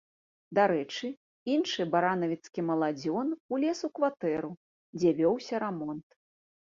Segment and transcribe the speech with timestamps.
[0.59, 1.09] Дарэчы,
[1.55, 4.49] іншы баранавіцкі маладзён улез у кватэру,
[4.99, 6.07] дзе вёўся рамонт.